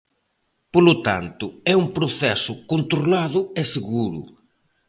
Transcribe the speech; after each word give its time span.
Polo 0.73 0.95
tanto, 1.07 1.45
é 1.71 1.73
un 1.83 1.87
proceso 1.97 2.53
controlado 2.71 3.41
e 3.61 3.63
seguro. 3.73 4.19